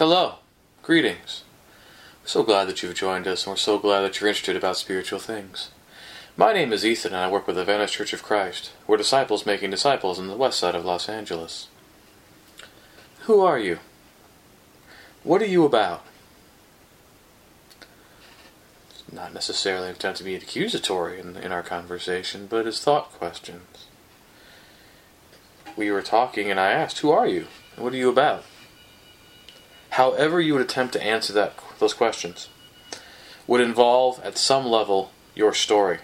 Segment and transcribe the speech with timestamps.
[0.00, 0.36] Hello,
[0.84, 1.42] greetings.
[2.22, 4.76] We're so glad that you've joined us, and we're so glad that you're interested about
[4.76, 5.72] spiritual things.
[6.36, 8.70] My name is Ethan, and I work with the Venice Church of Christ.
[8.86, 11.66] We're disciples making disciples in the west side of Los Angeles.
[13.22, 13.80] Who are you?
[15.24, 16.04] What are you about?
[18.90, 23.86] It's not necessarily intended to be accusatory in, in our conversation, but as thought questions.
[25.76, 27.48] We were talking, and I asked, Who are you?
[27.74, 28.44] What are you about?
[29.90, 32.48] However you would attempt to answer that those questions
[33.46, 35.98] would involve at some level your story.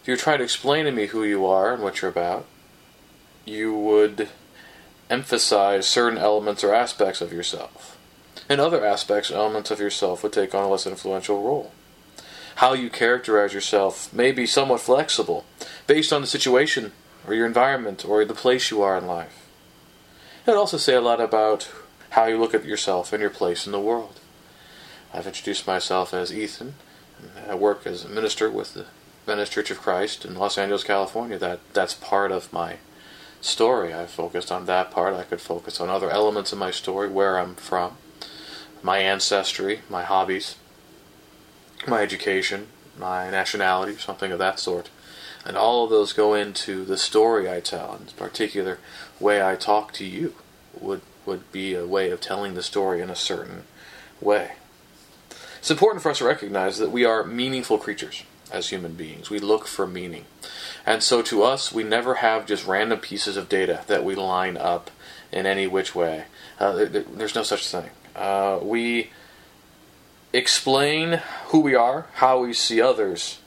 [0.00, 2.46] If you try to explain to me who you are and what you're about,
[3.44, 4.28] you would
[5.10, 7.98] emphasize certain elements or aspects of yourself.
[8.48, 11.72] And other aspects or elements of yourself would take on a less influential role.
[12.56, 15.44] How you characterize yourself may be somewhat flexible
[15.86, 16.92] based on the situation
[17.26, 19.46] or your environment or the place you are in life.
[20.46, 21.70] It would also say a lot about
[22.12, 24.20] how you look at yourself and your place in the world.
[25.14, 26.74] I've introduced myself as Ethan.
[27.48, 28.86] I work as a minister with the
[29.26, 31.38] Venice Church of Christ in Los Angeles, California.
[31.38, 32.76] That that's part of my
[33.40, 33.94] story.
[33.94, 35.14] I focused on that part.
[35.14, 37.96] I could focus on other elements of my story, where I'm from,
[38.82, 40.56] my ancestry, my hobbies,
[41.86, 44.90] my education, my nationality, something of that sort.
[45.46, 48.78] And all of those go into the story I tell, and the particular
[49.18, 50.34] way I talk to you
[50.78, 53.64] would would be a way of telling the story in a certain
[54.20, 54.52] way.
[55.58, 59.30] It's important for us to recognize that we are meaningful creatures as human beings.
[59.30, 60.26] We look for meaning.
[60.84, 64.56] And so to us, we never have just random pieces of data that we line
[64.56, 64.90] up
[65.30, 66.24] in any which way.
[66.58, 67.90] Uh, there's no such thing.
[68.14, 69.10] Uh, we
[70.32, 73.38] explain who we are, how we see others,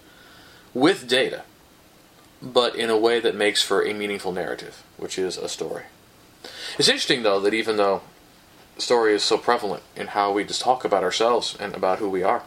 [0.74, 1.44] with data,
[2.42, 5.84] but in a way that makes for a meaningful narrative, which is a story.
[6.78, 8.02] It's interesting, though, that even though
[8.78, 12.24] story is so prevalent in how we just talk about ourselves and about who we
[12.24, 12.44] are,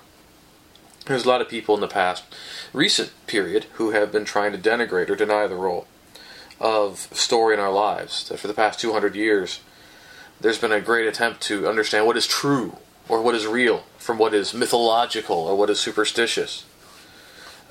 [1.06, 2.24] there's a lot of people in the past,
[2.72, 5.86] recent period, who have been trying to denigrate or deny the role
[6.60, 8.28] of story in our lives.
[8.28, 9.60] That for the past 200 years,
[10.40, 12.76] there's been a great attempt to understand what is true
[13.08, 16.64] or what is real from what is mythological or what is superstitious.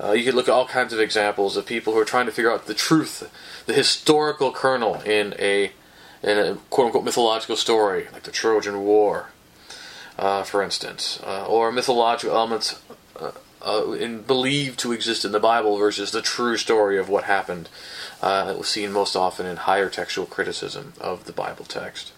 [0.02, 2.32] Uh, you could look at all kinds of examples of people who are trying to
[2.32, 3.30] figure out the truth,
[3.66, 5.72] the historical kernel in a
[6.22, 9.30] in a quote unquote mythological story, like the Trojan War,
[10.18, 12.80] uh, for instance, uh, or mythological elements
[13.18, 13.32] uh,
[13.64, 17.68] uh, in, believed to exist in the Bible versus the true story of what happened,
[18.22, 22.12] uh, seen most often in higher textual criticism of the Bible text.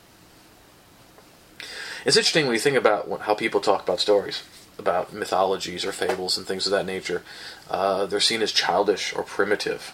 [2.04, 4.42] It's interesting when you think about how people talk about stories,
[4.78, 7.22] about mythologies or fables and things of that nature.
[7.68, 9.92] Uh, they're seen as childish or primitive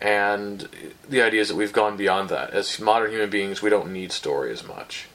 [0.00, 0.68] and
[1.08, 2.50] the idea is that we've gone beyond that.
[2.50, 5.08] As modern human beings, we don't need story as much.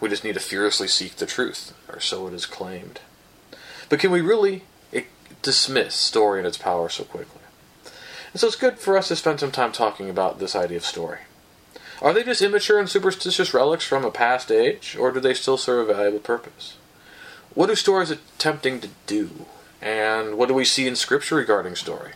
[0.00, 3.00] We just need to furiously seek the truth, or so it is claimed.
[3.88, 4.62] But can we really
[4.92, 5.04] eh,
[5.42, 7.40] dismiss story and its power so quickly?
[8.32, 10.84] And so it's good for us to spend some time talking about this idea of
[10.84, 11.20] story.
[12.00, 15.56] Are they just immature and superstitious relics from a past age, or do they still
[15.56, 16.76] serve a valuable purpose?
[17.54, 19.46] What do stories attempting to do?
[19.82, 22.12] And what do we see in Scripture regarding story?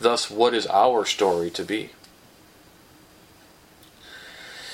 [0.00, 1.90] Thus, what is our story to be?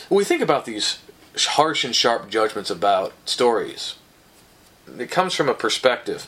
[0.09, 0.99] When we think about these
[1.37, 3.97] harsh and sharp judgments about stories,
[4.99, 6.27] it comes from a perspective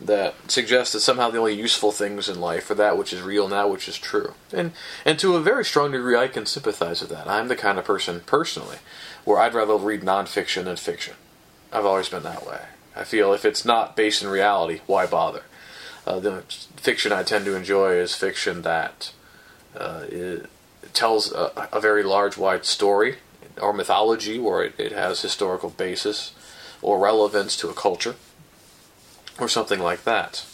[0.00, 3.44] that suggests that somehow the only useful things in life are that which is real
[3.44, 4.34] and that which is true.
[4.52, 4.72] And
[5.04, 7.28] and to a very strong degree I can sympathize with that.
[7.28, 8.78] I'm the kind of person personally
[9.24, 11.14] where I'd rather read nonfiction than fiction.
[11.72, 12.60] I've always been that way.
[12.94, 15.42] I feel if it's not based in reality, why bother?
[16.06, 16.42] Uh, the
[16.76, 19.12] fiction I tend to enjoy is fiction that
[19.76, 20.04] uh,
[20.92, 23.16] tells a, a, very large, wide story
[23.60, 26.32] or mythology where it, it has historical basis
[26.80, 28.14] or relevance to a culture
[29.40, 30.46] or something like that.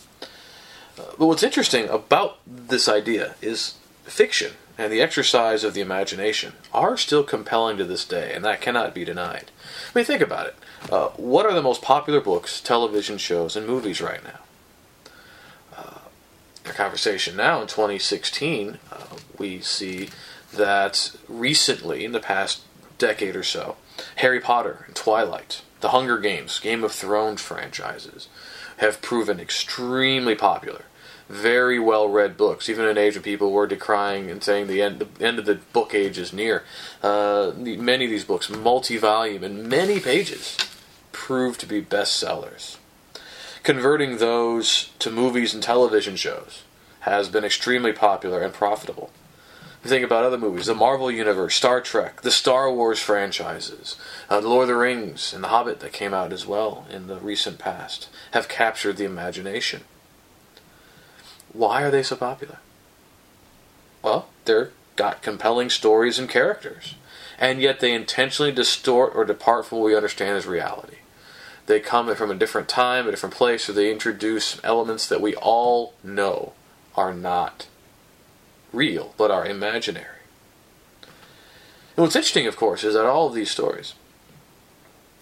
[0.99, 3.75] Uh, but what's interesting about this idea is
[4.05, 8.61] fiction and the exercise of the imagination are still compelling to this day, and that
[8.61, 9.51] cannot be denied.
[9.95, 10.57] I mean, think about it.
[10.91, 14.41] Uh, what are the most popular books, television shows, and movies right now?
[16.67, 18.97] Our conversation now in 2016, uh,
[19.39, 20.09] we see
[20.53, 22.63] that recently, in the past
[22.99, 23.77] decade or so,
[24.17, 28.29] Harry Potter and Twilight, the Hunger Games, Game of Thrones franchises
[28.79, 30.85] have proven extremely popular.
[31.29, 34.83] Very well read books, even in an age when people were decrying and saying the
[34.83, 36.63] end, the end of the book age is near.
[37.03, 40.57] Uh, many of these books, multi volume and many pages,
[41.13, 42.77] proved to be bestsellers
[43.63, 46.63] converting those to movies and television shows
[47.01, 49.11] has been extremely popular and profitable.
[49.85, 53.97] Think about other movies, the Marvel Universe, Star Trek, the Star Wars franchises,
[54.31, 57.09] uh, The Lord of the Rings, and The Hobbit that came out as well in
[57.09, 59.83] the recent past have captured the imagination.
[61.53, 62.59] Why are they so popular?
[64.03, 66.95] Well, they're got compelling stories and characters,
[67.37, 70.99] and yet they intentionally distort or depart from what we understand as reality.
[71.67, 75.35] They come from a different time, a different place, or they introduce elements that we
[75.37, 76.53] all know
[76.97, 77.67] are not
[78.73, 80.07] real, but are imaginary.
[81.97, 83.95] And what's interesting, of course, is that all of these stories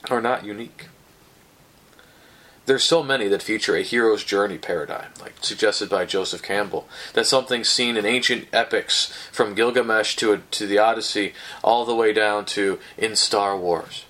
[0.08, 0.86] are not unique.
[2.66, 7.26] There's so many that feature a hero's journey paradigm, like suggested by Joseph Campbell, that
[7.26, 11.34] something seen in ancient epics from Gilgamesh to, a, to the Odyssey,
[11.64, 14.04] all the way down to in Star Wars,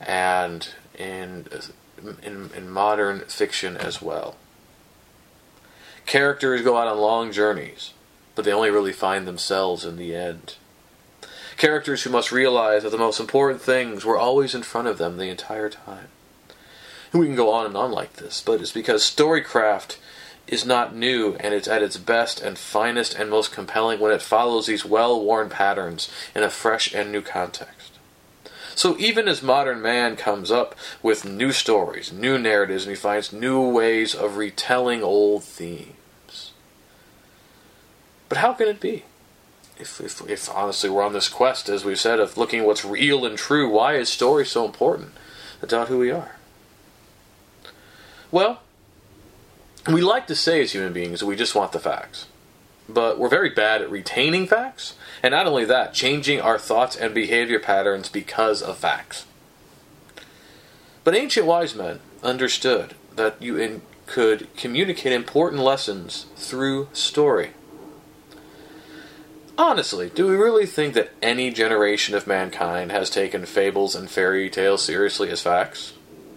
[0.00, 0.68] and
[0.98, 1.46] in,
[2.22, 4.36] in, in modern fiction as well.
[6.06, 7.92] Characters go out on long journeys,
[8.34, 10.56] but they only really find themselves in the end.
[11.56, 15.16] Characters who must realize that the most important things were always in front of them
[15.16, 16.08] the entire time.
[17.12, 19.96] And we can go on and on like this, but it's because storycraft
[20.46, 24.20] is not new and it's at its best and finest and most compelling when it
[24.20, 27.93] follows these well worn patterns in a fresh and new context.
[28.74, 33.32] So even as modern man comes up with new stories, new narratives, and he finds
[33.32, 36.52] new ways of retelling old themes.
[38.28, 39.04] But how can it be?
[39.78, 42.84] If, if, if honestly we're on this quest, as we've said, of looking at what's
[42.84, 45.12] real and true, why is story so important
[45.62, 46.36] about who we are?
[48.30, 48.60] Well,
[49.86, 52.26] we like to say as human beings we just want the facts.
[52.88, 57.14] But we're very bad at retaining facts, and not only that, changing our thoughts and
[57.14, 59.24] behavior patterns because of facts.
[61.02, 67.50] But ancient wise men understood that you in, could communicate important lessons through story.
[69.56, 74.50] Honestly, do we really think that any generation of mankind has taken fables and fairy
[74.50, 75.92] tales seriously as facts?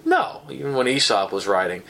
[0.06, 1.84] No, even when Aesop was writing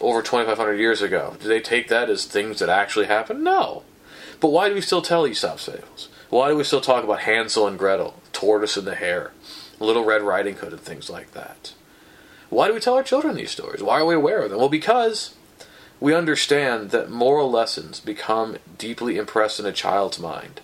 [0.00, 3.42] over 2,500 years ago, Do they take that as things that actually happened?
[3.42, 3.82] No.
[4.40, 6.08] But why do we still tell Aesop's fables?
[6.28, 9.32] Why do we still talk about Hansel and Gretel, Tortoise and the Hare,
[9.78, 11.72] Little Red Riding Hood, and things like that?
[12.50, 13.82] Why do we tell our children these stories?
[13.82, 14.58] Why are we aware of them?
[14.58, 15.34] Well, because
[16.00, 20.60] we understand that moral lessons become deeply impressed in a child's mind.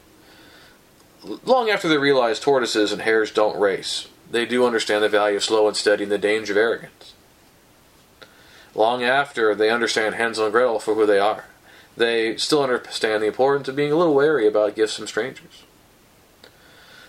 [1.45, 5.45] Long after they realize tortoises and hares don't race, they do understand the value of
[5.45, 7.12] slow and steady and the danger of arrogance.
[8.75, 11.45] Long after they understand Hansel and Gretel for who they are,
[11.97, 15.65] they still understand the importance of being a little wary about gifts from strangers.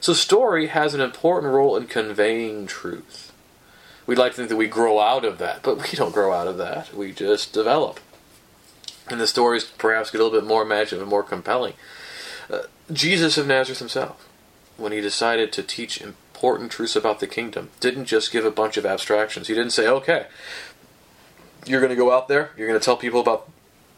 [0.01, 3.31] So, story has an important role in conveying truth.
[4.06, 6.48] We'd like to think that we grow out of that, but we don't grow out
[6.48, 6.94] of that.
[6.94, 8.01] We just develop.
[9.09, 11.74] And the stories perhaps get a little bit more imaginative and more compelling.
[12.50, 14.27] Uh, Jesus of Nazareth himself,
[14.75, 17.69] when he decided to teach important truths about the kingdom.
[17.80, 19.48] Didn't just give a bunch of abstractions.
[19.48, 20.25] He didn't say, okay,
[21.65, 23.50] you're going to go out there, you're going to tell people about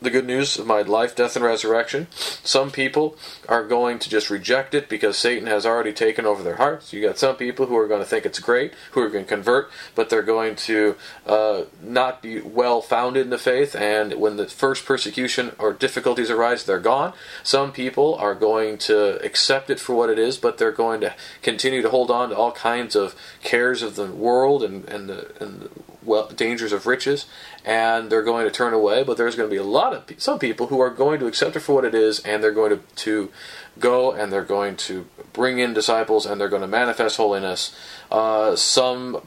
[0.02, 2.08] the good news of my life, death, and resurrection.
[2.12, 3.18] Some people
[3.48, 6.94] are going to just reject it because Satan has already taken over their hearts.
[6.94, 9.30] You got some people who are going to think it's great, who are going to
[9.30, 10.96] convert, but they're going to
[11.26, 13.76] uh, not be well founded in the faith.
[13.76, 17.14] And when the first persecution or difficulties arise, they're gone.
[17.44, 21.14] Some people are going to accept it for what it is, but they're going to
[21.42, 25.32] continue to hold on to all kinds of cares of the world and, and the,
[25.42, 25.70] and the
[26.06, 27.26] well, dangers of riches,
[27.64, 29.04] and they're going to turn away.
[29.04, 31.56] But there's going to be a lot of some people who are going to accept
[31.56, 33.32] it for what it is, and they're going to, to
[33.80, 37.76] go and they're going to bring in disciples, and they're going to manifest holiness.
[38.12, 39.26] Uh, some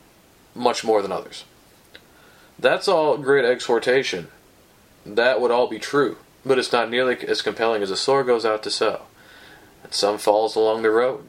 [0.55, 1.45] much more than others.
[2.59, 4.29] That's all great exhortation.
[5.07, 8.45] That would all be true, but it's not nearly as compelling as a sower goes
[8.45, 9.03] out to sow.
[9.85, 11.25] And some falls along the road.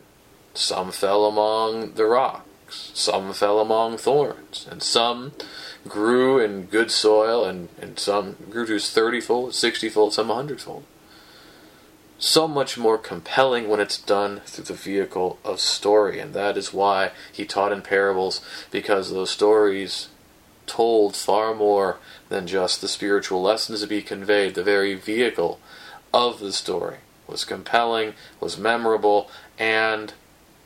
[0.56, 5.34] Some fell among the rock some fell among thorns, and some
[5.88, 10.62] grew in good soil, and, and some grew to 30 fold, 60 fold, some 100
[10.62, 10.84] fold.
[12.18, 16.74] So much more compelling when it's done through the vehicle of story, and that is
[16.74, 20.10] why he taught in parables, because those stories
[20.66, 21.98] told far more
[22.30, 24.54] than just the spiritual lessons to be conveyed.
[24.54, 25.60] The very vehicle
[26.14, 26.98] of the story
[27.28, 30.14] was compelling, was memorable, and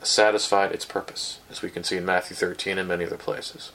[0.08, 3.72] satisfied its purpose, as we can see in Matthew 13 and many other places.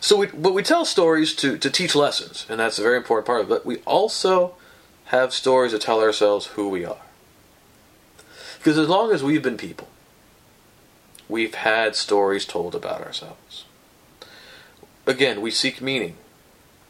[0.00, 3.26] So, we, but we tell stories to, to teach lessons, and that's a very important
[3.26, 3.50] part of it.
[3.50, 4.56] But we also
[5.06, 7.02] have stories to tell ourselves who we are.
[8.58, 9.88] Because as long as we've been people,
[11.28, 13.64] we've had stories told about ourselves.
[15.06, 16.16] Again, we seek meaning.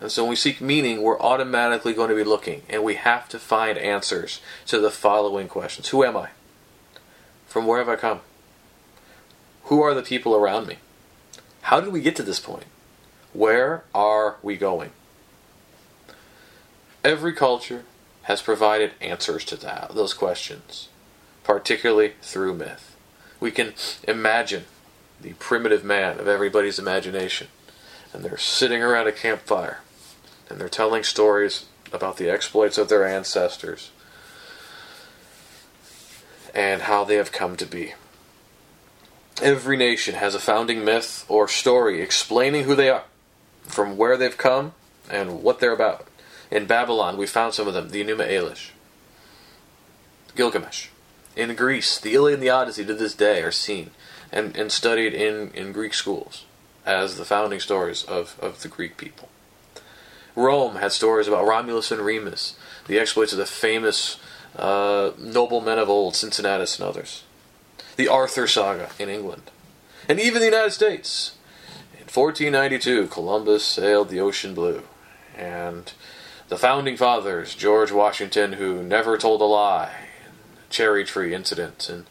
[0.00, 3.28] And so when we seek meaning, we're automatically going to be looking, and we have
[3.28, 6.30] to find answers to the following questions Who am I?
[7.52, 8.20] From where have I come?
[9.64, 10.78] Who are the people around me?
[11.60, 12.64] How did we get to this point?
[13.34, 14.92] Where are we going?
[17.04, 17.84] Every culture
[18.22, 20.88] has provided answers to that, those questions,
[21.44, 22.96] particularly through myth.
[23.38, 23.74] We can
[24.08, 24.64] imagine
[25.20, 27.48] the primitive man of everybody's imagination,
[28.14, 29.80] and they're sitting around a campfire,
[30.48, 33.90] and they're telling stories about the exploits of their ancestors
[36.54, 37.94] and how they have come to be.
[39.40, 43.04] Every nation has a founding myth or story explaining who they are,
[43.62, 44.72] from where they've come,
[45.10, 46.06] and what they're about.
[46.50, 48.70] In Babylon, we found some of them the Enuma Elish,
[50.36, 50.88] Gilgamesh.
[51.34, 53.90] In Greece, the Iliad and the Odyssey to this day are seen
[54.30, 56.44] and, and studied in, in Greek schools
[56.84, 59.28] as the founding stories of, of the Greek people.
[60.34, 62.56] Rome had stories about Romulus and Remus,
[62.86, 64.18] the exploits of the famous
[64.56, 67.24] uh, noblemen of old, Cincinnatus and others.
[67.96, 69.50] The Arthur saga in England.
[70.08, 71.36] And even the United States.
[71.94, 74.82] In 1492, Columbus sailed the ocean blue.
[75.36, 75.92] And
[76.48, 80.08] the founding fathers, George Washington, who never told a lie,
[80.68, 82.06] cherry tree incident, and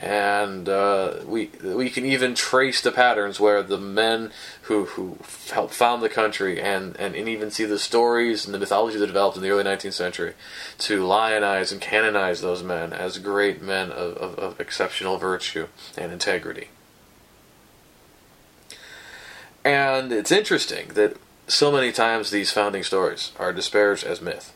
[0.00, 4.30] and uh, we we can even trace the patterns where the men
[4.62, 5.18] who who
[5.50, 9.06] helped found the country and, and, and even see the stories and the mythology that
[9.06, 10.34] developed in the early 19th century
[10.78, 16.12] to lionize and canonize those men as great men of, of, of exceptional virtue and
[16.12, 16.68] integrity.
[19.64, 21.16] And it's interesting that
[21.48, 24.52] so many times these founding stories are disparaged as myth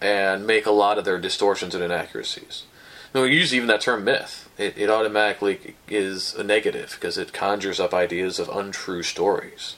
[0.00, 2.64] and make a lot of their distortions and inaccuracies.
[3.14, 4.48] No, we use even that term myth.
[4.56, 9.76] It, it automatically is a negative because it conjures up ideas of untrue stories.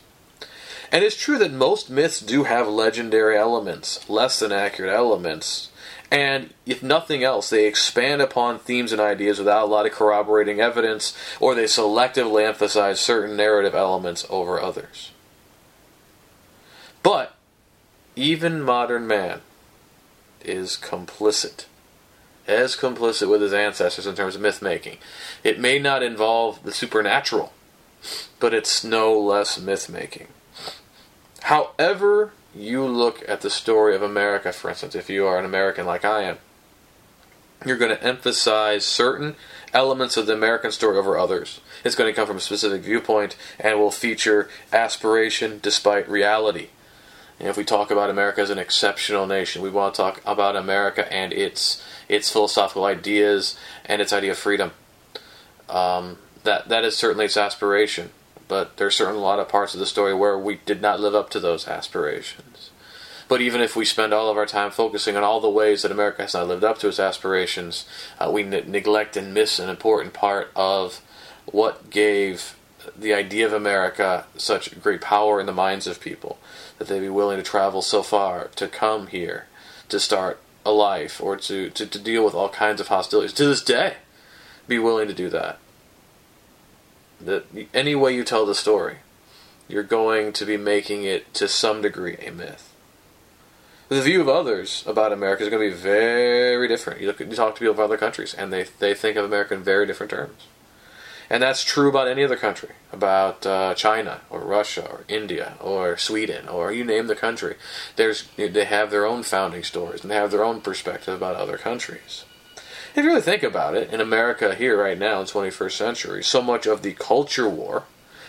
[0.92, 5.70] And it's true that most myths do have legendary elements, less than accurate elements,
[6.14, 10.60] and if nothing else, they expand upon themes and ideas without a lot of corroborating
[10.60, 15.10] evidence, or they selectively emphasize certain narrative elements over others.
[17.02, 17.34] But
[18.14, 19.40] even modern man
[20.44, 21.64] is complicit
[22.46, 24.98] as complicit with his ancestors in terms of myth making.
[25.42, 27.52] It may not involve the supernatural,
[28.40, 30.28] but it's no less myth making.
[31.42, 35.86] However, you look at the story of America, for instance, if you are an American
[35.86, 36.38] like I am,
[37.64, 39.36] you're going to emphasize certain
[39.72, 41.60] elements of the American story over others.
[41.84, 46.68] It's going to come from a specific viewpoint and will feature aspiration despite reality.
[47.38, 50.56] And if we talk about America as an exceptional nation, we want to talk about
[50.56, 54.72] America and its its philosophical ideas and its idea of freedom.
[55.68, 58.10] Um, that that is certainly its aspiration,
[58.46, 61.14] but there's certainly a lot of parts of the story where we did not live
[61.14, 62.70] up to those aspirations.
[63.26, 65.90] But even if we spend all of our time focusing on all the ways that
[65.90, 67.86] America has not lived up to its aspirations,
[68.20, 71.00] uh, we ne- neglect and miss an important part of
[71.46, 72.56] what gave
[72.96, 76.38] the idea of America such great power in the minds of people
[76.84, 79.46] that they'd be willing to travel so far to come here
[79.88, 83.32] to start a life or to, to, to deal with all kinds of hostilities.
[83.34, 83.94] To this day,
[84.68, 85.58] be willing to do that.
[87.20, 88.98] That any way you tell the story,
[89.68, 92.70] you're going to be making it to some degree a myth.
[93.88, 97.00] The view of others about America is going to be very different.
[97.00, 99.54] You look, you talk to people from other countries, and they they think of America
[99.54, 100.46] in very different terms.
[101.30, 105.96] And that's true about any other country, about uh, China or Russia or India or
[105.96, 107.56] Sweden or you name the country.
[107.96, 111.56] There's they have their own founding stories and they have their own perspective about other
[111.56, 112.24] countries.
[112.94, 116.22] If you really think about it, in America here right now in the 21st century,
[116.22, 117.84] so much of the culture war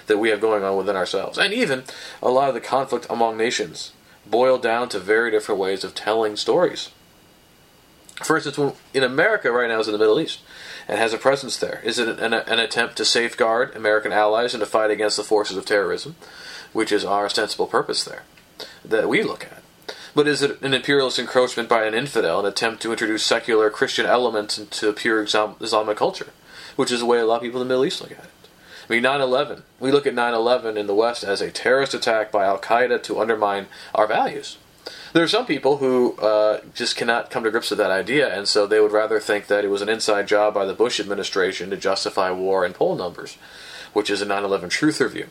[0.07, 1.83] that we have going on within ourselves, and even
[2.21, 3.91] a lot of the conflict among nations,
[4.25, 6.89] boil down to very different ways of telling stories.
[8.23, 10.39] For instance, in America right now is in the Middle East
[10.87, 11.81] and has a presence there?
[11.83, 15.57] Is it an, an, attempt to safeguard American allies and to fight against the forces
[15.57, 16.15] of terrorism,
[16.73, 18.23] which is our ostensible purpose there,
[18.83, 19.63] that we look at?
[20.13, 24.05] But is it an imperialist encroachment by an infidel, an attempt to introduce secular Christian
[24.05, 26.29] elements into pure Islamic culture,
[26.75, 28.29] which is the way a lot of people in the Middle East look at it?
[28.87, 31.93] I mean, 9 11, we look at 9 11 in the West as a terrorist
[31.93, 33.65] attack by Al Qaeda to undermine
[33.95, 34.57] our values.
[35.15, 38.50] There are some people who uh, just cannot come to grips with that idea, and
[38.50, 41.69] so they would rather think that it was an inside job by the Bush administration
[41.69, 43.38] to justify war and poll numbers,
[43.93, 45.27] which is a 9 11 truther view.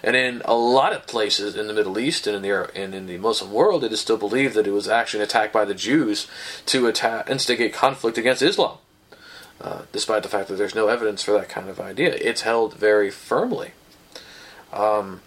[0.00, 3.06] And in a lot of places in the Middle East and in the and in
[3.06, 5.74] the Muslim world, it is still believed that it was actually an attack by the
[5.74, 6.28] Jews
[6.66, 8.78] to attack, instigate conflict against Islam,
[9.60, 12.14] uh, despite the fact that there's no evidence for that kind of idea.
[12.20, 13.72] It's held very firmly.
[14.72, 15.20] Um,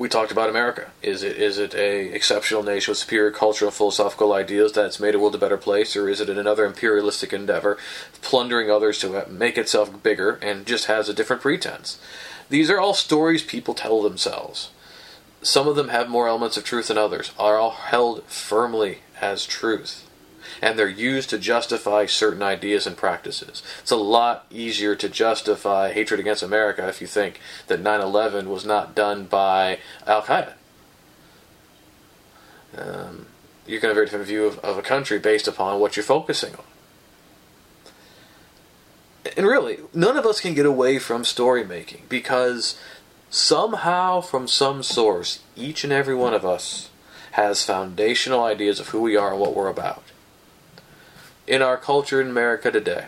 [0.00, 0.90] we talked about America.
[1.02, 5.18] Is it is it a exceptional nation with superior cultural philosophical ideals that's made the
[5.18, 7.76] world a better place, or is it another imperialistic endeavor,
[8.22, 12.00] plundering others to make itself bigger and just has a different pretense?
[12.48, 14.70] These are all stories people tell themselves.
[15.42, 19.44] Some of them have more elements of truth than others, are all held firmly as
[19.44, 20.09] truth
[20.62, 23.62] and they're used to justify certain ideas and practices.
[23.80, 28.48] It's a lot easier to justify hatred against America if you think that 9 11
[28.48, 30.54] was not done by Al Qaeda.
[32.76, 33.26] Um,
[33.66, 36.04] going to have a very different view of, of a country based upon what you're
[36.04, 36.64] focusing on.
[39.36, 42.80] And really, none of us can get away from story making because
[43.28, 46.90] somehow, from some source, each and every one of us
[47.32, 50.02] has foundational ideas of who we are and what we're about
[51.46, 53.06] in our culture in America today,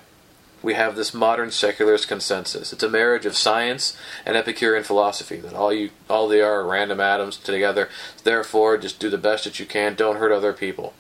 [0.63, 2.73] we have this modern secularist consensus.
[2.73, 6.67] It's a marriage of science and Epicurean philosophy that all you all they are, are
[6.67, 7.89] random atoms together.
[8.23, 9.95] Therefore, just do the best that you can.
[9.95, 10.95] Don't hurt other people,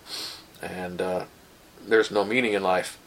[0.61, 1.25] and uh,
[1.87, 2.99] there's no meaning in life.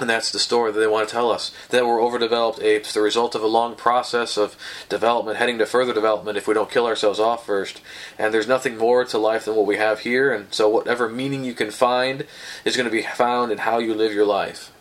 [0.00, 1.52] And that's the story that they want to tell us.
[1.68, 4.56] That we're overdeveloped apes, the result of a long process of
[4.88, 7.80] development, heading to further development if we don't kill ourselves off first.
[8.18, 10.32] And there's nothing more to life than what we have here.
[10.32, 12.26] And so, whatever meaning you can find
[12.64, 14.72] is going to be found in how you live your life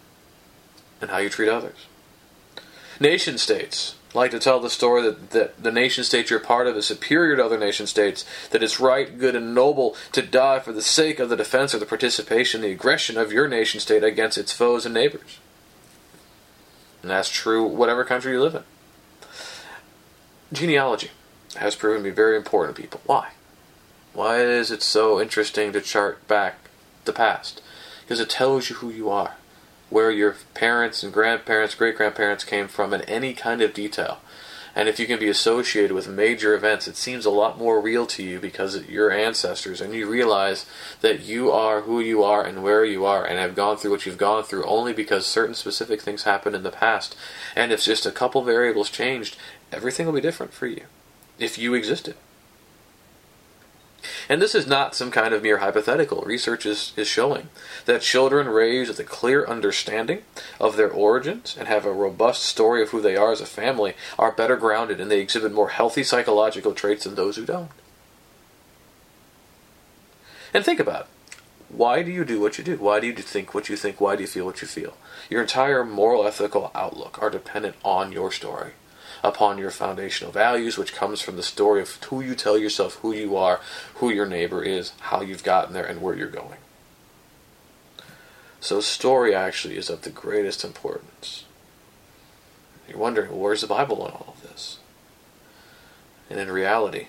[1.00, 1.86] and how you treat others.
[3.00, 6.78] Nation states like to tell the story that, that the nation state you're part of
[6.78, 10.72] is superior to other nation states, that it's right, good, and noble to die for
[10.72, 14.38] the sake of the defense or the participation, the aggression of your nation state against
[14.38, 15.40] its foes and neighbors.
[17.02, 18.64] And that's true whatever country you live in.
[20.52, 21.10] Genealogy
[21.56, 23.02] has proven to be very important to people.
[23.06, 23.32] Why?
[24.14, 26.70] Why is it so interesting to chart back
[27.06, 27.62] the past?
[28.02, 29.36] Because it tells you who you are
[29.94, 34.20] where your parents and grandparents, great grandparents came from in any kind of detail.
[34.76, 38.08] And if you can be associated with major events, it seems a lot more real
[38.08, 40.66] to you because your ancestors, and you realize
[41.02, 44.08] that you are who you are and where you are, and have gone through what
[44.08, 47.16] you've gone through only because certain specific things happened in the past.
[47.56, 49.38] And if just a couple variables changed,
[49.72, 50.86] everything will be different for you
[51.38, 52.16] if you existed.
[54.30, 56.22] And this is not some kind of mere hypothetical.
[56.22, 57.50] Research is, is showing
[57.86, 60.24] that children raised with a clear understanding
[60.60, 63.96] of their origins and have a robust story of who they are as a family
[64.18, 67.72] are better grounded and they exhibit more healthy psychological traits than those who don't.
[70.54, 71.08] And think about it.
[71.70, 72.78] Why do you do what you do?
[72.78, 74.00] Why do you think what you think?
[74.00, 74.96] Why do you feel what you feel?
[75.30, 78.74] Your entire moral ethical outlook are dependent on your story
[79.24, 83.14] upon your foundational values, which comes from the story of who you tell yourself who
[83.14, 83.62] you are,
[83.96, 86.58] who your neighbor is, how you've gotten there, and where you're going.
[88.60, 91.46] So, story actually is of the greatest importance.
[92.88, 94.80] You're wondering, well, where's the Bible in all of this?
[96.30, 97.08] And in reality,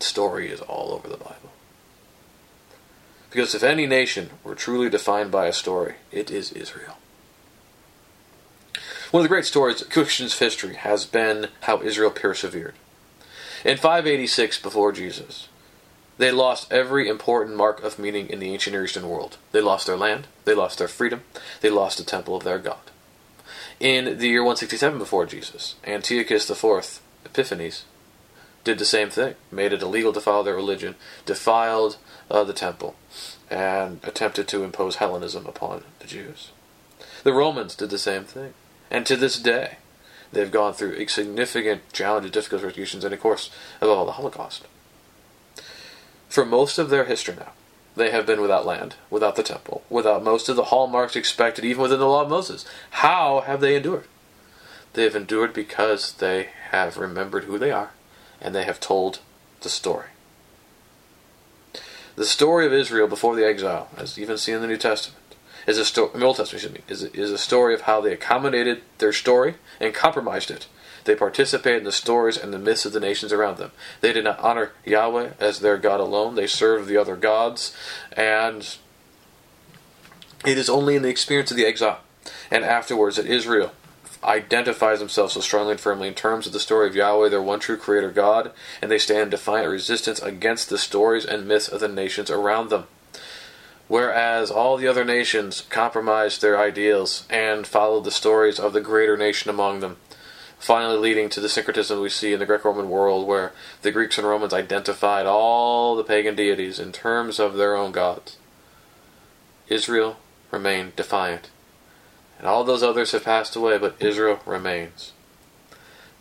[0.00, 1.52] story is all over the Bible.
[3.30, 6.96] Because if any nation were truly defined by a story, it is Israel.
[9.10, 12.74] One of the great stories of Christian's history has been how Israel persevered.
[13.64, 15.48] In 586 before Jesus,
[16.18, 19.38] they lost every important mark of meaning in the ancient Near Eastern world.
[19.52, 21.22] They lost their land, they lost their freedom,
[21.62, 22.90] they lost the temple of their God.
[23.80, 27.86] In the year 167 before Jesus, Antiochus IV Epiphanes
[28.62, 31.96] did the same thing, made it illegal to follow their religion, defiled
[32.30, 32.94] uh, the temple,
[33.48, 36.50] and attempted to impose Hellenism upon the Jews.
[37.22, 38.52] The Romans did the same thing.
[38.90, 39.76] And to this day,
[40.32, 44.66] they've gone through significant challenges, difficult persecutions, and of course, above all, the Holocaust.
[46.28, 47.52] For most of their history now,
[47.96, 51.82] they have been without land, without the temple, without most of the hallmarks expected even
[51.82, 52.64] within the law of Moses.
[52.90, 54.04] How have they endured?
[54.92, 57.90] They have endured because they have remembered who they are
[58.40, 59.20] and they have told
[59.62, 60.08] the story.
[62.16, 65.27] The story of Israel before the exile, as even seen in the New Testament,
[65.68, 66.20] is a story.
[66.22, 69.94] Old Testament, excuse me, is is a story of how they accommodated their story and
[69.94, 70.66] compromised it.
[71.04, 73.72] They participated in the stories and the myths of the nations around them.
[74.00, 76.34] They did not honor Yahweh as their God alone.
[76.34, 77.76] They served the other gods,
[78.12, 78.76] and
[80.44, 82.00] it is only in the experience of the exile
[82.50, 83.72] and afterwards that Israel
[84.24, 87.60] identifies themselves so strongly and firmly in terms of the story of Yahweh, their one
[87.60, 88.50] true creator God,
[88.82, 92.86] and they stand defiant resistance against the stories and myths of the nations around them
[93.88, 99.16] whereas all the other nations compromised their ideals and followed the stories of the greater
[99.16, 99.96] nation among them,
[100.58, 104.18] finally leading to the syncretism we see in the Greco Roman world, where the Greeks
[104.18, 108.36] and Romans identified all the pagan deities in terms of their own gods.
[109.68, 110.16] Israel
[110.50, 111.50] remained defiant.
[112.38, 115.12] And all those others have passed away, but Israel remains.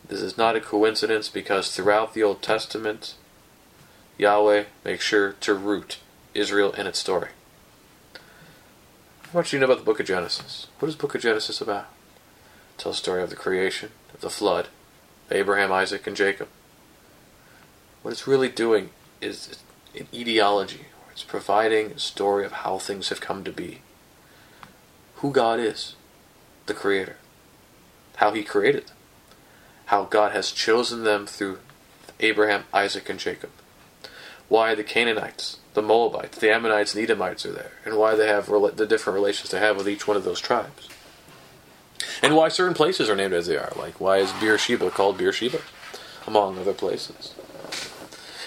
[0.07, 3.15] This is not a coincidence because throughout the Old Testament,
[4.17, 5.99] Yahweh makes sure to root
[6.33, 7.29] Israel in its story.
[9.33, 10.67] What do you know about the book of Genesis?
[10.79, 11.87] What is the book of Genesis about?
[12.75, 14.69] It tells the story of the creation, of the flood,
[15.29, 16.47] Abraham, Isaac, and Jacob.
[18.01, 19.61] What it's really doing is
[19.99, 20.85] an etiology.
[21.11, 23.81] It's providing a story of how things have come to be.
[25.15, 25.95] Who God is,
[26.67, 27.17] the Creator.
[28.17, 28.95] How He created them.
[29.87, 31.59] How God has chosen them through
[32.21, 33.49] Abraham, Isaac, and Jacob.
[34.47, 38.47] Why the Canaanites, the Moabites, the Ammonites, and Edomites are there, and why they have
[38.47, 40.89] the different relations they have with each one of those tribes.
[42.23, 45.59] And why certain places are named as they are, like why is Beersheba called Beersheba,
[46.25, 47.35] among other places.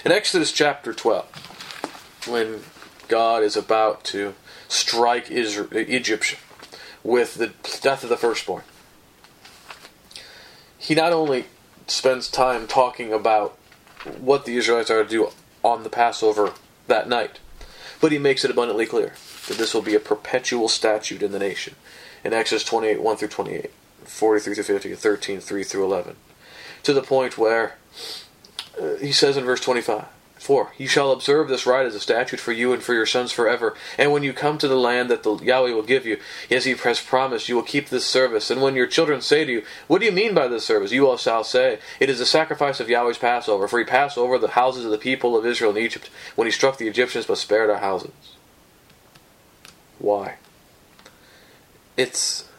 [0.05, 2.63] In Exodus chapter 12, when
[3.07, 4.35] God is about to
[4.67, 6.35] strike Israel, Egypt
[7.05, 8.65] with the death of the firstborn,
[10.79, 11.45] he not only
[11.87, 13.57] spends time talking about
[14.19, 15.31] what the Israelites are to do
[15.63, 16.55] on the Passover
[16.91, 17.41] that night,
[18.01, 19.15] but he makes it abundantly clear
[19.49, 21.75] that this will be a perpetual statute in the nation.
[22.23, 23.71] In Exodus 28 1 through 28,
[24.05, 26.17] 43 through 50, 13 3 through 11,
[26.83, 27.77] to the point where
[28.81, 30.05] uh, he says in verse 25,
[30.51, 30.73] 4.
[30.79, 33.77] You shall observe this rite as a statute for you and for your sons forever.
[33.97, 36.19] And when you come to the land that the Yahweh will give you,
[36.51, 38.51] as he has promised, you will keep this service.
[38.51, 40.91] And when your children say to you, What do you mean by this service?
[40.91, 43.69] You all shall say, It is the sacrifice of Yahweh's Passover.
[43.69, 46.51] For he passed over the houses of the people of Israel in Egypt, when he
[46.51, 48.11] struck the Egyptians but spared our houses.
[50.01, 50.35] Why?
[51.97, 52.50] It's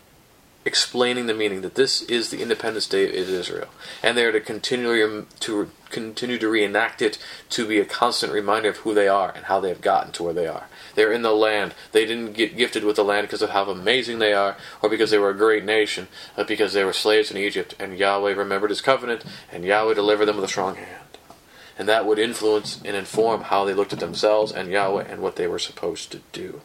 [0.64, 3.70] explaining the meaning that this is the Independence Day of Israel,
[4.04, 7.18] and they are to continually to continue to reenact it
[7.50, 10.24] to be a constant reminder of who they are and how they have gotten to
[10.24, 10.68] where they are.
[10.96, 11.74] They're in the land.
[11.92, 15.12] They didn't get gifted with the land because of how amazing they are, or because
[15.12, 18.70] they were a great nation, but because they were slaves in Egypt, and Yahweh remembered
[18.70, 20.88] His covenant, and Yahweh delivered them with a strong hand.
[21.78, 25.36] And that would influence and inform how they looked at themselves and Yahweh and what
[25.36, 26.62] they were supposed to do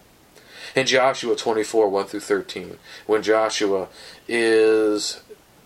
[0.77, 3.89] in Joshua 24 1 through 13, when Joshua
[4.29, 5.23] is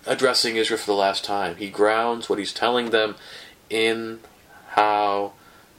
[0.06, 3.16] addressing Israel for the last time, he grounds what he's telling them
[3.68, 4.20] in
[4.70, 5.32] how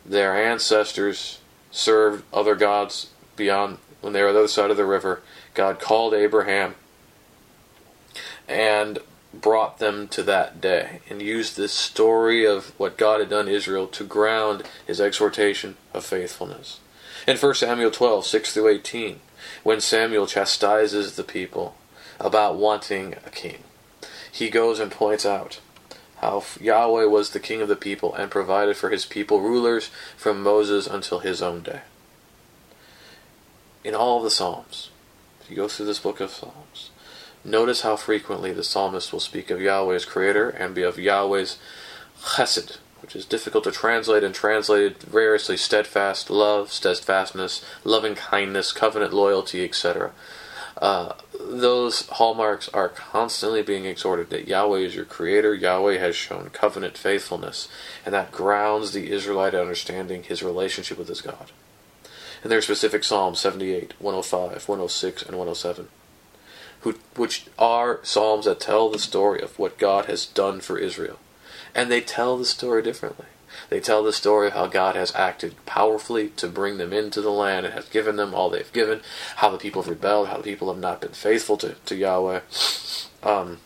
[0.06, 1.40] their ancestors
[1.72, 5.22] served other gods beyond when they were on the other side of the river.
[5.54, 6.76] God called Abraham
[8.48, 9.00] and
[9.34, 13.88] brought them to that day and used this story of what God had done Israel
[13.88, 16.82] to ground his exhortation of faithfulness.
[17.28, 19.20] In 1 Samuel 12, 6 through 18,
[19.64, 21.76] when Samuel chastises the people
[22.20, 23.64] about wanting a king,
[24.32, 25.60] he goes and points out
[26.18, 30.42] how Yahweh was the king of the people and provided for his people rulers from
[30.42, 31.82] Moses until his own day.
[33.84, 34.90] In all the Psalms,
[35.42, 36.90] if you go through this book of Psalms,
[37.44, 41.60] notice how frequently the psalmist will speak of Yahweh as creator and be of Yahweh's
[42.20, 49.14] chesed, which is difficult to translate and translated variously steadfast love, steadfastness, loving kindness, covenant
[49.14, 50.12] loyalty, etc.
[50.78, 56.50] Uh, those hallmarks are constantly being exhorted that Yahweh is your creator, Yahweh has shown
[56.50, 57.68] covenant faithfulness,
[58.06, 61.52] and that grounds the Israelite understanding his relationship with his God.
[62.44, 65.88] And there are specific Psalms 78, 105, 106, and 107,
[66.82, 71.20] who, which are Psalms that tell the story of what God has done for Israel
[71.74, 73.28] and they tell the story differently.
[73.70, 77.32] They tell the story of how God has acted powerfully to bring them into the
[77.32, 79.02] land and has given them all they've given,
[79.38, 82.42] how the people have rebelled, how the people have not been faithful to, to Yahweh.
[83.24, 83.60] Um,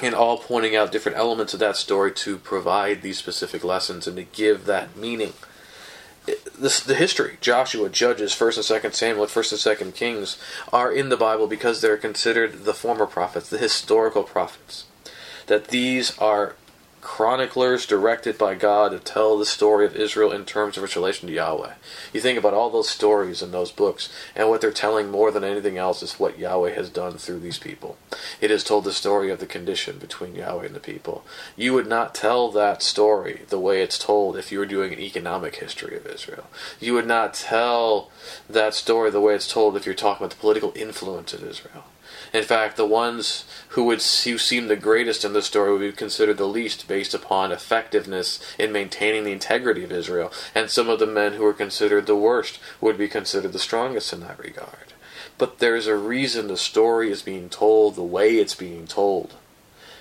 [0.00, 4.16] and all pointing out different elements of that story to provide these specific lessons and
[4.16, 5.32] to give that meaning.
[6.58, 10.38] This, the history, Joshua, Judges, First and Second Samuel, First and Second Kings,
[10.72, 14.84] are in the Bible because they're considered the former prophets, the historical prophets.
[15.46, 16.54] That these are
[17.08, 21.26] chroniclers directed by God to tell the story of Israel in terms of its relation
[21.26, 21.72] to Yahweh.
[22.12, 25.42] You think about all those stories in those books, and what they're telling more than
[25.42, 27.96] anything else is what Yahweh has done through these people.
[28.42, 31.24] It has told the story of the condition between Yahweh and the people.
[31.56, 35.00] You would not tell that story the way it's told if you were doing an
[35.00, 36.44] economic history of Israel.
[36.78, 38.10] You would not tell
[38.50, 41.84] that story the way it's told if you're talking about the political influence of Israel.
[42.32, 45.92] In fact, the ones who would who seem the greatest in the story would be
[45.92, 50.98] considered the least based upon effectiveness in maintaining the integrity of Israel, and some of
[50.98, 54.92] the men who were considered the worst would be considered the strongest in that regard.
[55.38, 59.34] But there's a reason the story is being told the way it's being told.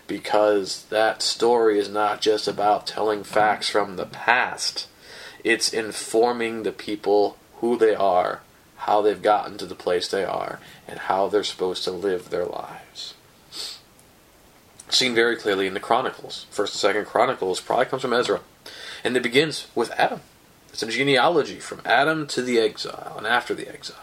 [0.08, 4.88] Because that story is not just about telling facts from the past,
[5.44, 8.42] it's informing the people who they are
[8.88, 12.46] how they've gotten to the place they are, and how they're supposed to live their
[12.46, 13.14] lives.
[14.90, 16.46] Seen very clearly in the Chronicles.
[16.50, 18.40] First and Second Chronicles probably comes from Ezra.
[19.04, 20.22] And it begins with Adam.
[20.70, 23.98] It's a genealogy from Adam to the exile and after the exile.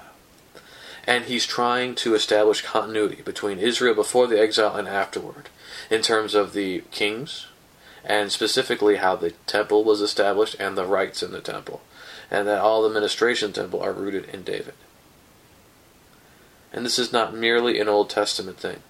[1.07, 5.49] And he's trying to establish continuity between Israel before the exile and afterward
[5.91, 7.47] in terms of the kings
[8.05, 11.81] and specifically how the temple was established and the rites in the temple.
[12.31, 14.75] And that all the ministration temple are rooted in David.
[16.73, 18.83] And this is not merely an Old Testament thing.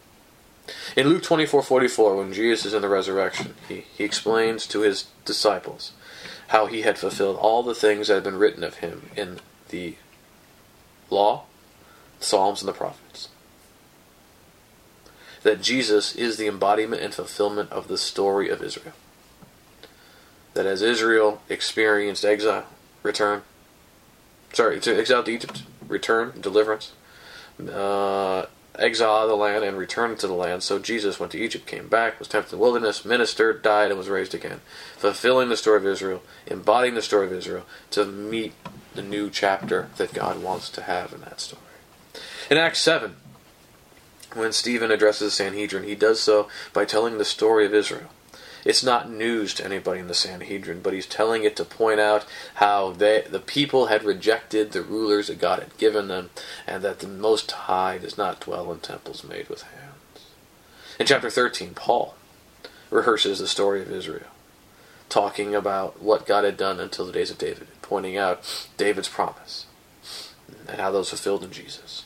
[0.96, 5.92] In Luke 24:44, when Jesus is in the resurrection, he, he explains to his disciples
[6.48, 9.96] how he had fulfilled all the things that had been written of him in the
[11.10, 11.44] law,
[12.20, 13.28] Psalms, and the prophets.
[15.42, 18.94] That Jesus is the embodiment and fulfillment of the story of Israel.
[20.54, 22.66] That as Israel experienced exile,
[23.04, 23.42] return,
[24.52, 26.92] sorry, to exile to Egypt, return, deliverance,
[27.72, 30.64] uh, exile the land and return to the land.
[30.64, 33.98] So Jesus went to Egypt, came back, was tempted in the wilderness, ministered, died, and
[33.98, 34.60] was raised again,
[34.96, 38.54] fulfilling the story of Israel, embodying the story of Israel to meet
[38.94, 41.62] the new chapter that God wants to have in that story.
[42.50, 43.16] In Acts 7,
[44.34, 48.10] when Stephen addresses the Sanhedrin, he does so by telling the story of Israel.
[48.64, 52.24] It's not news to anybody in the Sanhedrin, but he's telling it to point out
[52.54, 56.30] how they, the people had rejected the rulers that God had given them,
[56.66, 60.26] and that the Most High does not dwell in temples made with hands.
[60.98, 62.14] In chapter 13, Paul
[62.90, 64.28] rehearses the story of Israel,
[65.08, 69.66] talking about what God had done until the days of David, pointing out David's promise
[70.68, 72.04] and how those fulfilled in Jesus.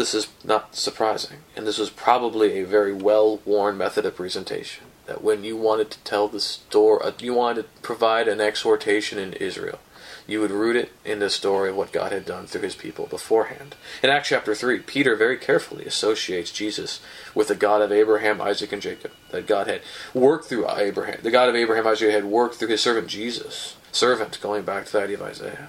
[0.00, 4.86] This is not surprising, and this was probably a very well-worn method of presentation.
[5.04, 9.18] That when you wanted to tell the story, uh, you wanted to provide an exhortation
[9.18, 9.78] in Israel,
[10.26, 13.08] you would root it in the story of what God had done through his people
[13.08, 13.74] beforehand.
[14.02, 17.02] In Acts chapter 3, Peter very carefully associates Jesus
[17.34, 19.10] with the God of Abraham, Isaac, and Jacob.
[19.32, 19.82] That God had
[20.14, 21.18] worked through Abraham.
[21.22, 23.76] The God of Abraham, Isaac had worked through his servant Jesus.
[23.92, 25.68] Servant, going back to the idea of Isaiah.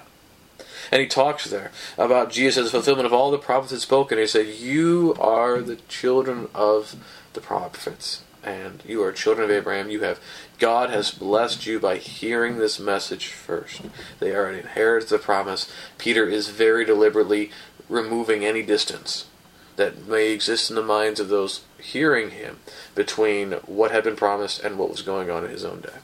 [0.92, 4.18] And he talks there about Jesus as fulfillment of all the prophets had spoken.
[4.18, 6.94] He said, You are the children of
[7.32, 9.90] the prophets, and you are children of Abraham.
[9.90, 10.20] You have
[10.58, 13.80] God has blessed you by hearing this message first.
[14.20, 15.72] They inheritance of the promise.
[15.96, 17.50] Peter is very deliberately
[17.88, 19.26] removing any distance
[19.76, 22.58] that may exist in the minds of those hearing him
[22.94, 25.98] between what had been promised and what was going on in his own day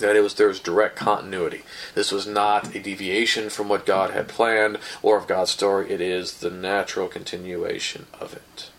[0.00, 1.62] that it was there was direct continuity.
[1.94, 5.90] This was not a deviation from what God had planned or of God's story.
[5.90, 8.70] It is the natural continuation of it.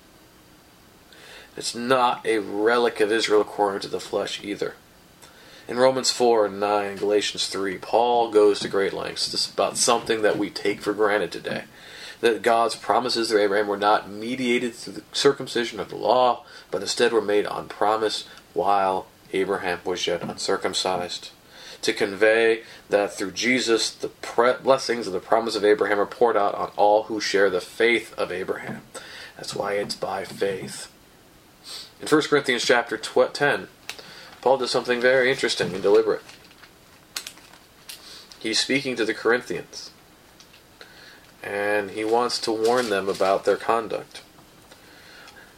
[1.56, 4.76] It's not a relic of Israel according to the flesh either.
[5.68, 9.76] In Romans 4 and 9, Galatians 3, Paul goes to great lengths This is about
[9.76, 11.64] something that we take for granted today.
[12.22, 16.82] That God's promises to Abraham were not mediated through the circumcision of the law, but
[16.82, 21.32] instead were made on promise while Abraham was yet uncircumcised.
[21.82, 24.10] To convey that through Jesus the
[24.64, 28.14] blessings of the promise of Abraham are poured out on all who share the faith
[28.18, 28.82] of Abraham.
[29.36, 30.92] That's why it's by faith.
[32.02, 33.68] In 1 Corinthians chapter 10,
[34.42, 36.24] Paul does something very interesting and deliberate.
[38.40, 39.92] He's speaking to the Corinthians,
[41.44, 44.22] and he wants to warn them about their conduct.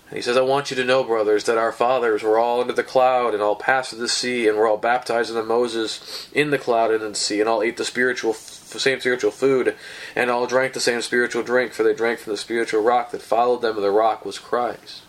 [0.10, 2.74] And he says, I want you to know, brothers, that our fathers were all under
[2.74, 6.50] the cloud and all passed through the sea and were all baptized into Moses in
[6.50, 9.76] the cloud and in the sea and all ate the spiritual same spiritual food
[10.16, 13.22] and all drank the same spiritual drink for they drank from the spiritual rock that
[13.22, 15.04] followed them and the rock was Christ.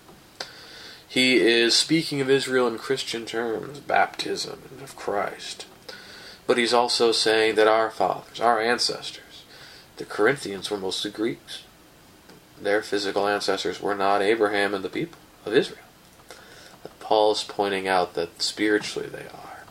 [1.09, 5.67] He is speaking of Israel in Christian terms, baptism and of Christ.
[6.47, 9.45] But he's also saying that our fathers, our ancestors,
[9.97, 11.63] the Corinthians were mostly Greeks
[12.61, 15.85] their physical ancestors were not Abraham and the people of Israel.
[17.01, 19.65] Paul's pointing out that spiritually they are.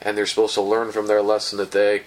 [0.00, 2.02] And they're supposed to learn from their lesson that they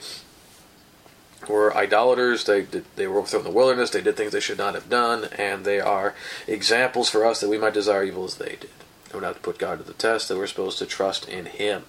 [1.49, 4.57] were idolaters, they did, they were thrown in the wilderness, they did things they should
[4.57, 6.15] not have done, and they are
[6.47, 8.69] examples for us that we might desire evil as they did.
[9.13, 11.83] We're not to put God to the test, that we're supposed to trust in Him.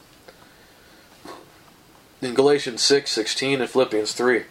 [2.21, 4.43] In Galatians 6, 16 and Philippians 3,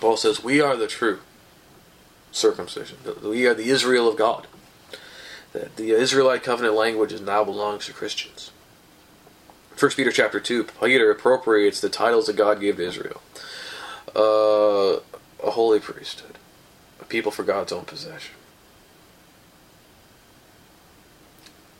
[0.00, 1.20] Paul says, We are the true
[2.32, 2.98] circumcision.
[3.22, 4.46] We are the Israel of God.
[5.52, 8.50] That the Israelite covenant language now belongs to Christians.
[9.78, 13.22] 1 Peter chapter 2, Peter appropriates the titles that God gave to Israel.
[14.14, 15.00] Uh,
[15.44, 16.36] a holy priesthood,
[17.00, 18.34] a people for God's own possession.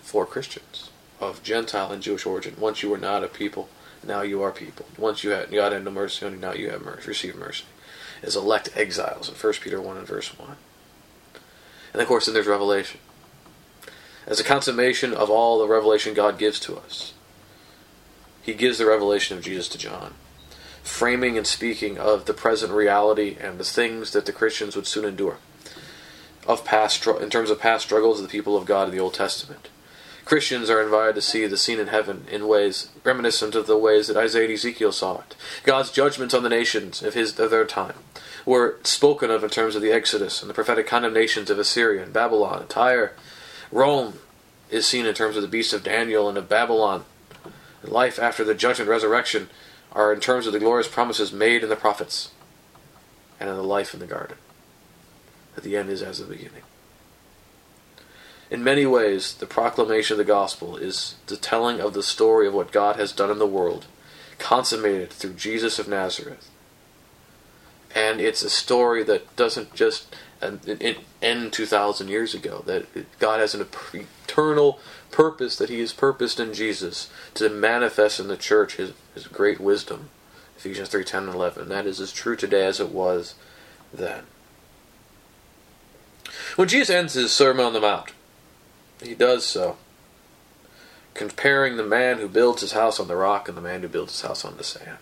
[0.02, 2.54] For Christians of Gentile and Jewish origin.
[2.58, 3.68] Once you were not a people,
[4.06, 4.87] now you are people.
[4.96, 7.64] Once you had God had no mercy on you, now you have mercy, receive mercy
[8.22, 10.57] as elect exiles in 1 Peter 1 and verse 1.
[11.92, 13.00] And of course, then there's revelation.
[14.26, 17.14] As a consummation of all the revelation God gives to us,
[18.42, 20.14] He gives the revelation of Jesus to John,
[20.83, 25.07] framing and speaking of the present reality and the things that the Christians would soon
[25.07, 25.38] endure,
[26.46, 29.14] of past in terms of past struggles of the people of God in the Old
[29.14, 29.68] Testament.
[30.28, 34.08] Christians are invited to see the scene in heaven in ways reminiscent of the ways
[34.08, 35.34] that Isaiah and Ezekiel saw it.
[35.64, 37.94] God's judgments on the nations of his of their time
[38.44, 42.12] were spoken of in terms of the Exodus and the prophetic condemnations of Assyria and
[42.12, 43.14] Babylon and Tyre.
[43.72, 44.18] Rome
[44.68, 47.06] is seen in terms of the beast of Daniel and of Babylon.
[47.82, 49.48] Life after the judgment resurrection
[49.92, 52.32] are in terms of the glorious promises made in the prophets
[53.40, 54.36] and in the life in the garden.
[55.54, 56.64] That the end is as the beginning.
[58.50, 62.54] In many ways, the proclamation of the gospel is the telling of the story of
[62.54, 63.87] what God has done in the world,
[64.38, 66.48] consummated through Jesus of Nazareth.
[67.94, 73.66] And it's a story that doesn't just end 2,000 years ago, that God has an
[73.92, 74.78] eternal
[75.11, 79.61] purpose that He has purposed in Jesus to manifest in the church His, his great
[79.61, 80.11] wisdom.
[80.56, 81.68] Ephesians 3 10 and 11.
[81.68, 83.34] That is as true today as it was
[83.92, 84.24] then.
[86.56, 88.11] When Jesus ends his Sermon on the Mount,
[89.02, 89.76] he does so,
[91.14, 94.12] comparing the man who builds his house on the rock and the man who builds
[94.12, 94.98] his house on the sand.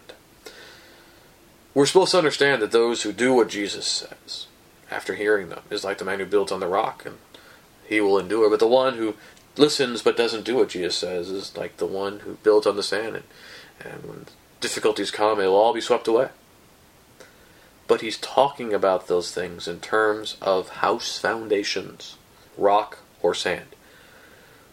[1.74, 4.46] We're supposed to understand that those who do what Jesus says,
[4.90, 7.18] after hearing them, is like the man who builds on the rock and
[7.86, 8.48] he will endure.
[8.48, 9.14] But the one who
[9.56, 12.82] listens but doesn't do what Jesus says is like the one who builds on the
[12.82, 13.24] sand, and,
[13.80, 14.26] and when
[14.60, 16.30] difficulties come, it will all be swept away.
[17.86, 22.16] But he's talking about those things in terms of house foundations,
[22.56, 23.75] rock or sand.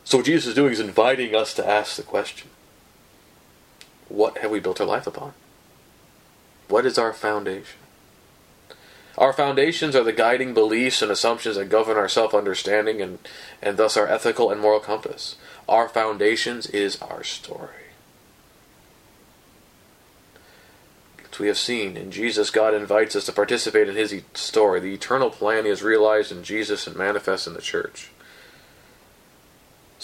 [0.03, 2.49] So what Jesus is doing is inviting us to ask the question
[4.09, 5.33] what have we built our life upon?
[6.67, 7.79] What is our foundation?
[9.17, 13.19] Our foundations are the guiding beliefs and assumptions that govern our self understanding and,
[13.61, 15.35] and thus our ethical and moral compass.
[15.69, 17.69] Our foundations is our story.
[21.31, 24.79] As we have seen, in Jesus, God invites us to participate in His story.
[24.79, 28.09] The eternal plan is realized in Jesus and manifests in the church.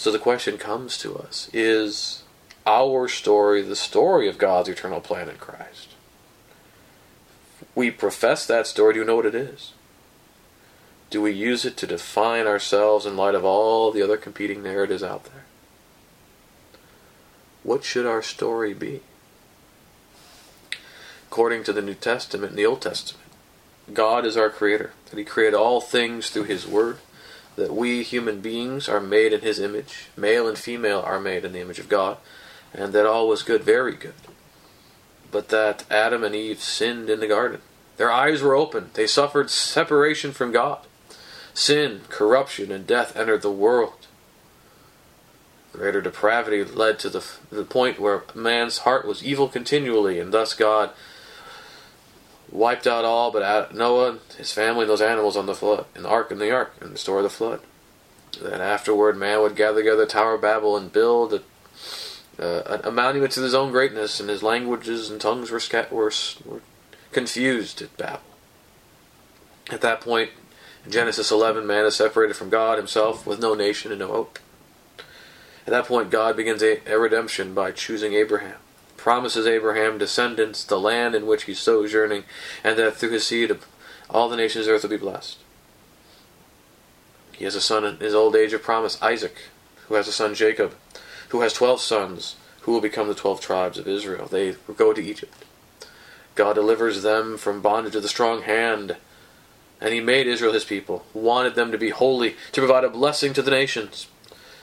[0.00, 2.22] So the question comes to us is
[2.66, 5.88] our story the story of God's eternal plan in Christ?
[7.74, 8.94] We profess that story.
[8.94, 9.74] Do you know what it is?
[11.10, 15.02] Do we use it to define ourselves in light of all the other competing narratives
[15.02, 15.44] out there?
[17.62, 19.02] What should our story be?
[21.28, 23.28] According to the New Testament and the Old Testament,
[23.92, 27.00] God is our creator, that He created all things through His Word
[27.60, 31.52] that we human beings are made in his image, male and female are made in
[31.52, 32.16] the image of God,
[32.72, 34.14] and that all was good, very good.
[35.30, 37.60] But that Adam and Eve sinned in the garden.
[37.98, 40.78] Their eyes were opened, they suffered separation from God.
[41.52, 44.06] Sin, corruption, and death entered the world.
[45.74, 50.54] Greater depravity led to the, the point where man's heart was evil continually, and thus
[50.54, 50.92] God
[52.50, 56.08] wiped out all but Noah, his family, and those animals on the flood, in the
[56.08, 57.60] ark, in the ark, in the store of the flood.
[58.40, 61.42] Then afterward, man would gather together the Tower of Babel and build
[62.38, 65.60] a, a monument to his own greatness, and his languages and tongues were,
[65.90, 66.12] were,
[66.44, 66.62] were
[67.12, 68.20] confused at Babel.
[69.70, 70.30] At that point,
[70.84, 74.38] in Genesis 11, man is separated from God himself with no nation and no hope.
[75.66, 78.56] At that point, God begins a, a redemption by choosing Abraham
[79.00, 82.24] promises Abraham descendants the land in which he's sojourning,
[82.62, 83.56] and that through his seed
[84.10, 85.38] all the nations of the earth will be blessed.
[87.32, 89.36] He has a son in his old age of promise, Isaac,
[89.88, 90.74] who has a son, Jacob,
[91.30, 94.26] who has twelve sons, who will become the twelve tribes of Israel.
[94.26, 95.46] They go to Egypt.
[96.34, 98.96] God delivers them from bondage with a strong hand,
[99.80, 103.32] and he made Israel his people, wanted them to be holy, to provide a blessing
[103.32, 104.08] to the nations.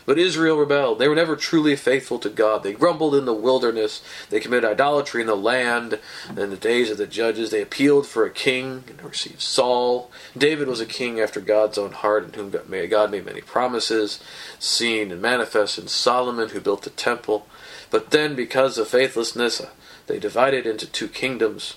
[0.08, 1.00] But Israel rebelled.
[1.00, 2.64] They were never truly faithful to God.
[2.64, 4.02] They grumbled in the wilderness.
[4.30, 6.00] They committed idolatry in the land.
[6.30, 10.10] In the days of the judges, they appealed for a king and received Saul.
[10.36, 14.24] David was a king after God's own heart, in whom God made many promises,
[14.58, 17.46] seen and manifest in Solomon, who built the temple.
[17.92, 19.62] But then, because of faithlessness,
[20.08, 21.76] they divided into two kingdoms.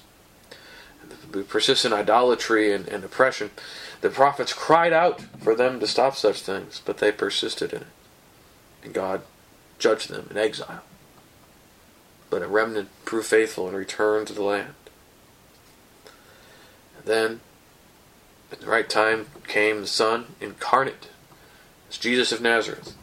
[1.49, 3.51] Persistent idolatry and, and oppression.
[4.03, 7.87] The prophets cried out for them to stop such things, but they persisted in it
[8.83, 9.23] and God
[9.79, 10.83] judged them in exile.
[12.29, 14.75] But a remnant proved faithful and returned to the land.
[16.99, 17.41] And then,
[18.53, 21.09] at the right time, came the Son incarnate
[21.89, 22.95] as Jesus of Nazareth,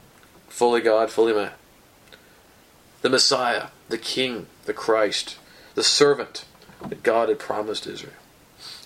[0.48, 1.52] fully God, fully man.
[3.02, 5.38] The Messiah, the King, the Christ,
[5.76, 6.46] the servant
[6.88, 8.14] that God had promised Israel.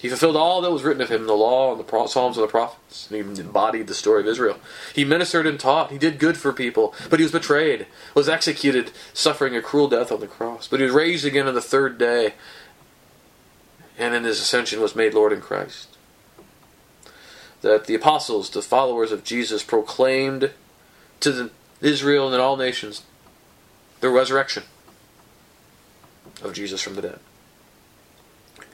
[0.01, 2.43] He fulfilled all that was written of him in the law and the Psalms and
[2.43, 3.07] the prophets.
[3.11, 4.59] And he embodied the story of Israel.
[4.95, 5.91] He ministered and taught.
[5.91, 6.95] He did good for people.
[7.11, 7.85] But he was betrayed,
[8.15, 10.67] was executed, suffering a cruel death on the cross.
[10.67, 12.33] But he was raised again on the third day.
[13.95, 15.95] And in his ascension was made Lord in Christ.
[17.61, 20.49] That the apostles, the followers of Jesus, proclaimed
[21.19, 23.03] to the Israel and all nations
[23.99, 24.63] the resurrection
[26.41, 27.19] of Jesus from the dead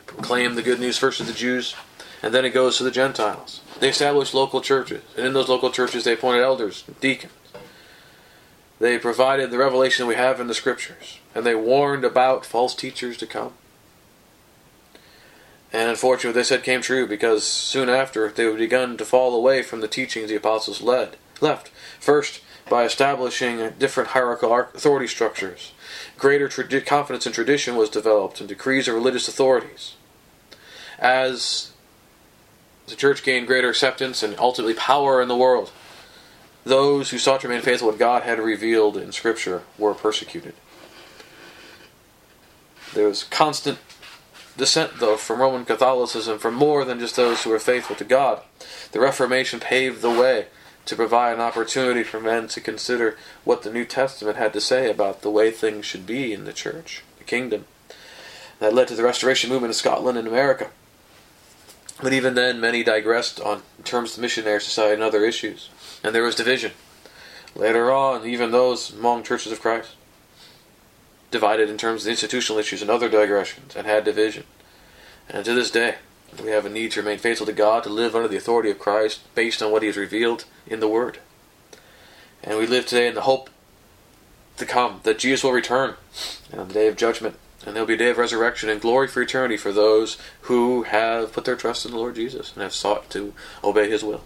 [0.08, 1.76] proclaim the good news first to the Jews,
[2.24, 3.62] and then it goes to the Gentiles.
[3.80, 7.34] They established local churches, and in those local churches they appointed elders, deacons.
[8.80, 13.18] They provided the revelation we have in the scriptures, and they warned about false teachers
[13.18, 13.53] to come.
[15.74, 19.36] And unfortunately, what they said came true because soon after they had begun to fall
[19.36, 21.70] away from the teachings the apostles led, left.
[21.99, 25.74] First, by establishing different hierarchical authority structures.
[26.18, 26.49] Greater
[26.82, 29.95] confidence in tradition was developed and decrees of religious authorities.
[31.00, 31.72] As
[32.88, 35.72] the church gained greater acceptance and ultimately power in the world,
[36.64, 40.54] those who sought to remain faithful to what God had revealed in Scripture were persecuted.
[42.93, 43.80] There was constant
[44.58, 48.41] dissent, though, from Roman Catholicism from more than just those who were faithful to God.
[48.91, 50.48] The Reformation paved the way
[50.86, 54.89] to provide an opportunity for men to consider what the New Testament had to say
[54.89, 57.66] about the way things should be in the church, the kingdom.
[58.60, 60.72] That led to the Restoration movement in Scotland and America.
[62.02, 65.70] But even then, many digressed on terms of missionary society and other issues,
[66.04, 66.74] and there was division.
[67.56, 69.95] Later on, even those among churches of Christ
[71.32, 74.43] divided in terms of institutional issues and other digressions and had division.
[75.28, 75.95] And to this day,
[76.41, 78.80] we have a need to remain faithful to God, to live under the authority of
[78.80, 81.20] Christ based on what He has revealed in the Word.
[82.43, 83.50] And we live today in the hope
[84.58, 85.95] to come that Jesus will return
[86.52, 87.38] and on the day of judgment.
[87.66, 91.34] And there'll be a day of resurrection and glory for eternity for those who have
[91.34, 93.34] put their trust in the Lord Jesus and have sought to
[93.64, 94.24] obey His will.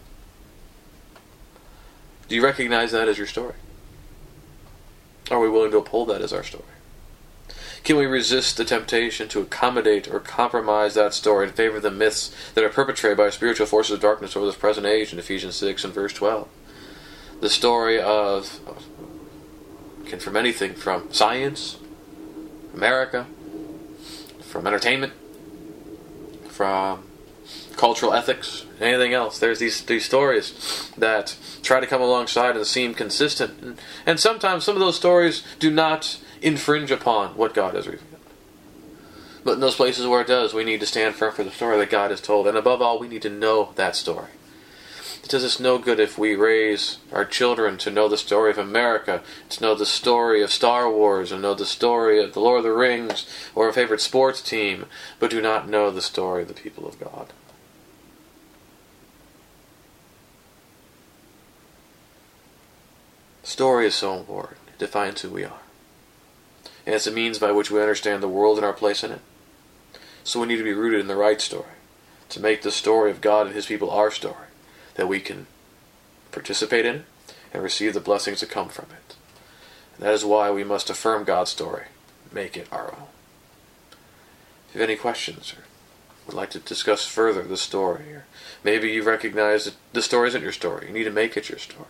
[2.27, 3.55] Do you recognize that as your story?
[5.29, 6.63] Are we willing to uphold that as our story?
[7.83, 11.89] Can we resist the temptation to accommodate or compromise that story in favor of the
[11.89, 15.55] myths that are perpetrated by spiritual forces of darkness over this present age in Ephesians
[15.55, 16.47] 6 and verse 12?
[17.39, 18.59] The story of
[20.05, 21.77] can from anything from science,
[22.73, 23.27] America,
[24.41, 25.13] from entertainment,
[26.49, 27.03] from
[27.77, 29.39] cultural ethics, anything else.
[29.39, 34.63] There's these these stories that try to come alongside and seem consistent, and, and sometimes
[34.63, 38.07] some of those stories do not infringe upon what God has revealed.
[39.43, 41.77] But in those places where it does, we need to stand firm for the story
[41.77, 42.47] that God has told.
[42.47, 44.29] And above all, we need to know that story.
[45.23, 48.57] It does us no good if we raise our children to know the story of
[48.57, 52.59] America, to know the story of Star Wars, and know the story of the Lord
[52.59, 54.87] of the Rings, or a favorite sports team,
[55.19, 57.33] but do not know the story of the people of God.
[63.43, 64.59] Story is so important.
[64.67, 65.61] It defines who we are
[66.85, 69.21] and it's a means by which we understand the world and our place in it.
[70.23, 71.77] So we need to be rooted in the right story,
[72.29, 74.47] to make the story of God and His people our story,
[74.95, 75.47] that we can
[76.31, 77.05] participate in
[77.53, 79.15] and receive the blessings that come from it.
[79.95, 81.85] And that is why we must affirm God's story,
[82.31, 83.07] make it our own.
[84.69, 85.63] If you have any questions or
[86.25, 88.25] would like to discuss further the story, or
[88.63, 91.59] maybe you recognize that the story isn't your story, you need to make it your
[91.59, 91.87] story,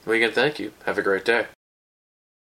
[0.06, 0.72] We again thank you.
[0.84, 1.46] Have a great day.